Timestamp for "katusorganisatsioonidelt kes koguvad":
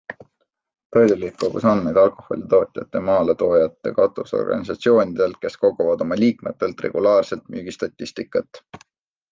4.01-6.05